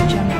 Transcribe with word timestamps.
Attorney 0.00 0.14
General. 0.14 0.39